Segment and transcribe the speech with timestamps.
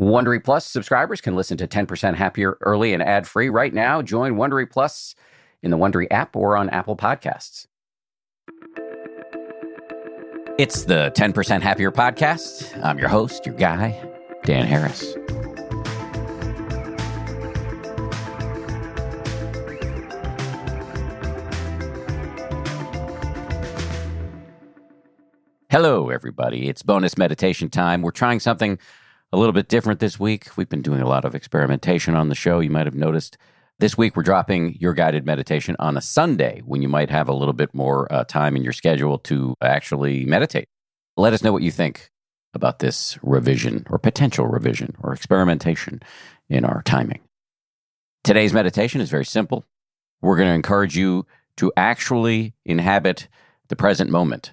[0.00, 4.00] Wondery Plus subscribers can listen to 10% Happier early and ad free right now.
[4.00, 5.14] Join Wondery Plus
[5.62, 7.66] in the Wondery app or on Apple Podcasts.
[10.58, 12.82] It's the 10% Happier podcast.
[12.82, 13.94] I'm your host, your guy,
[14.44, 15.14] Dan Harris.
[25.68, 26.70] Hello, everybody.
[26.70, 28.00] It's bonus meditation time.
[28.00, 28.78] We're trying something
[29.32, 30.56] a little bit different this week.
[30.56, 32.60] We've been doing a lot of experimentation on the show.
[32.60, 33.36] You might have noticed
[33.78, 37.34] this week we're dropping your guided meditation on a Sunday when you might have a
[37.34, 40.68] little bit more uh, time in your schedule to actually meditate.
[41.16, 42.10] Let us know what you think
[42.54, 46.02] about this revision or potential revision or experimentation
[46.48, 47.20] in our timing.
[48.24, 49.64] Today's meditation is very simple.
[50.20, 51.26] We're going to encourage you
[51.56, 53.28] to actually inhabit
[53.68, 54.52] the present moment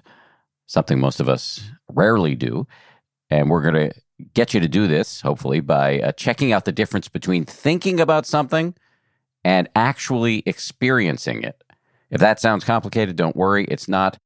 [0.66, 2.66] something most of us rarely do.
[3.30, 4.00] And we're going to
[4.34, 8.26] get you to do this, hopefully, by uh, checking out the difference between thinking about
[8.26, 8.74] something
[9.44, 11.62] and actually experiencing it.
[12.10, 13.64] If that sounds complicated, don't worry.
[13.64, 14.18] It's not.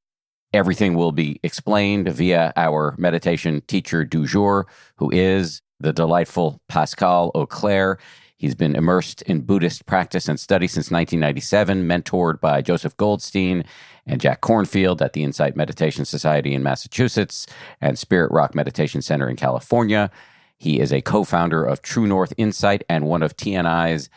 [0.53, 7.31] Everything will be explained via our meditation teacher du jour, who is the delightful Pascal
[7.35, 7.99] Auclair.
[8.43, 13.65] He's been immersed in Buddhist practice and study since 1997, mentored by Joseph Goldstein
[14.05, 17.47] and Jack Kornfield at the Insight Meditation Society in Massachusetts
[17.81, 20.11] and Spirit Rock Meditation Center in California.
[20.59, 24.11] He is a co founder of True North Insight and one of TNI's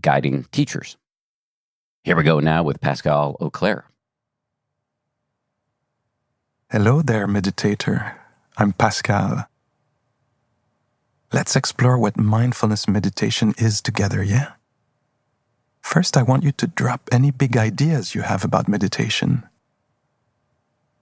[0.00, 0.96] guiding teachers.
[2.04, 3.86] Here we go now with Pascal Auclair.
[6.70, 8.14] Hello there, meditator.
[8.56, 9.48] I'm Pascal.
[11.32, 14.52] Let's explore what mindfulness meditation is together, yeah?
[15.80, 19.44] First, I want you to drop any big ideas you have about meditation.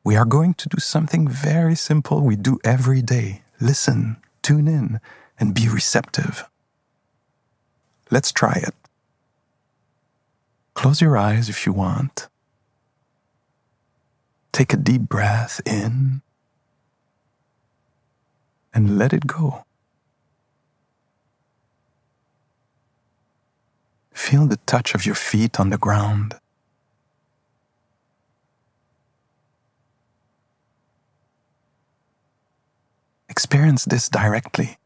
[0.05, 5.01] We are going to do something very simple we do every day listen, tune in,
[5.39, 6.49] and be receptive.
[8.11, 8.75] Let's try it.
[10.75, 12.29] Close your eyes if you want.
[14.53, 16.23] Take a deep breath in
[18.73, 19.65] and let it go.
[24.21, 26.35] Feel the touch of your feet on the ground.
[33.31, 34.77] Experience this directly.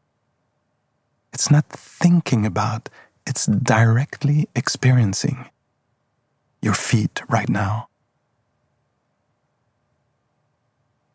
[1.33, 2.89] It's not thinking about,
[3.27, 5.49] it's directly experiencing
[6.61, 7.89] your feet right now.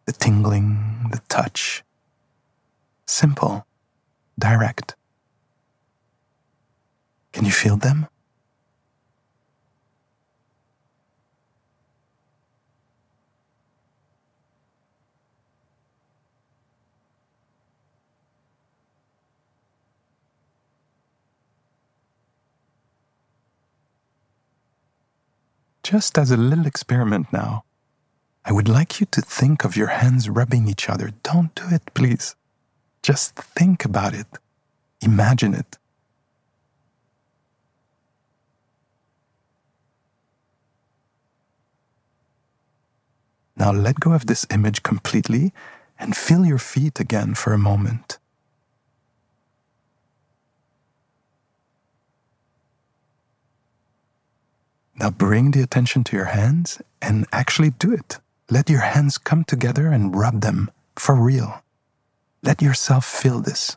[0.05, 1.83] The tingling, the touch.
[3.07, 3.67] Simple,
[4.39, 4.95] direct.
[7.33, 8.07] Can you feel them?
[25.83, 27.65] Just as a little experiment now,
[28.45, 31.11] I would like you to think of your hands rubbing each other.
[31.25, 32.37] Don't do it, please.
[33.03, 34.29] Just think about it.
[35.01, 35.80] Imagine it.
[43.61, 45.53] Now let go of this image completely
[45.99, 48.19] and feel your feet again for a moment.
[54.99, 58.19] Now bring the attention to your hands and actually do it.
[58.49, 61.63] Let your hands come together and rub them for real.
[62.43, 63.77] Let yourself feel this.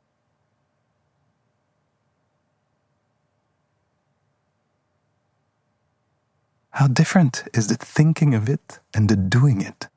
[6.78, 9.89] How different is the thinking of it and the doing it?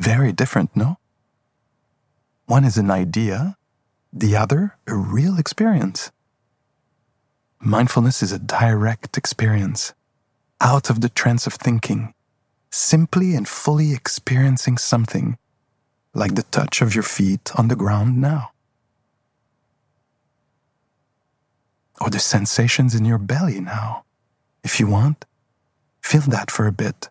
[0.00, 0.98] Very different, no?
[2.46, 3.56] One is an idea,
[4.12, 6.10] the other, a real experience.
[7.60, 9.94] Mindfulness is a direct experience,
[10.60, 12.14] out of the trance of thinking,
[12.68, 15.38] simply and fully experiencing something,
[16.14, 18.50] like the touch of your feet on the ground now.
[22.00, 24.02] Or the sensations in your belly now,
[24.64, 25.24] if you want.
[26.02, 27.10] Feel that for a bit.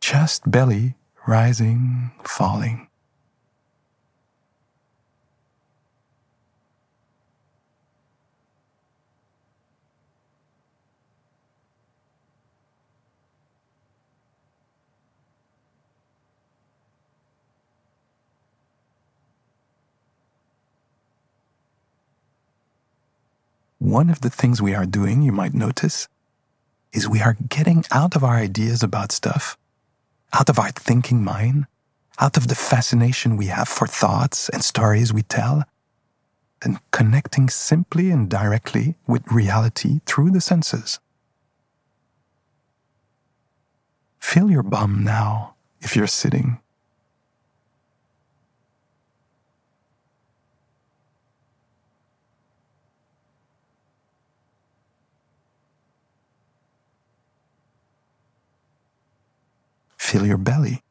[0.00, 0.94] Chest, belly,
[1.26, 2.88] rising, falling.
[23.78, 26.06] One of the things we are doing, you might notice,
[26.92, 29.56] is we are getting out of our ideas about stuff,
[30.32, 31.66] out of our thinking mind,
[32.20, 35.64] out of the fascination we have for thoughts and stories we tell,
[36.62, 41.00] and connecting simply and directly with reality through the senses.
[44.18, 46.60] Feel your bum now if you're sitting.
[60.12, 60.82] Feel your belly.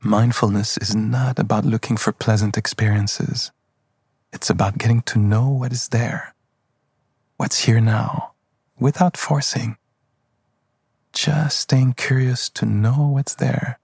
[0.00, 3.50] Mindfulness is not about looking for pleasant experiences.
[4.32, 6.36] It's about getting to know what is there,
[7.36, 8.34] what's here now,
[8.78, 9.76] without forcing.
[11.12, 13.80] Just staying curious to know what's there.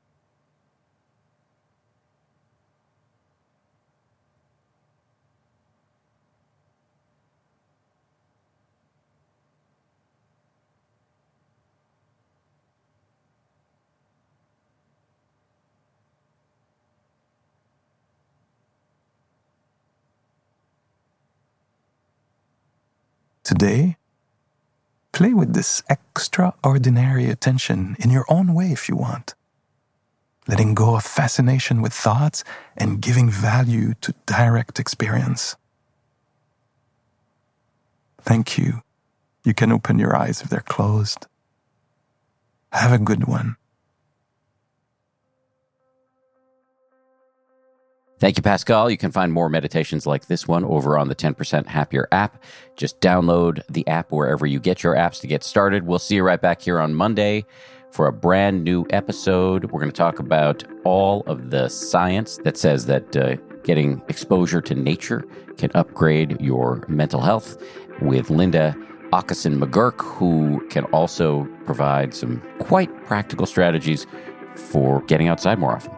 [23.49, 23.97] Today,
[25.11, 29.35] play with this extraordinary attention in your own way if you want.
[30.47, 32.45] Letting go of fascination with thoughts
[32.77, 35.57] and giving value to direct experience.
[38.21, 38.83] Thank you.
[39.45, 41.27] You can open your eyes if they're closed.
[42.73, 43.57] Have a good one.
[48.19, 48.91] Thank you, Pascal.
[48.91, 52.43] You can find more meditations like this one over on the 10% Happier app.
[52.77, 55.87] Just download the app wherever you get your apps to get started.
[55.87, 57.45] We'll see you right back here on Monday
[57.93, 59.71] for a brand new episode.
[59.71, 64.61] We're going to talk about all of the science that says that uh, getting exposure
[64.63, 65.25] to nature
[65.57, 67.63] can upgrade your mental health
[68.01, 68.75] with Linda
[69.13, 74.07] Åkeson McGurk, who can also provide some quite practical strategies
[74.55, 75.98] for getting outside more often.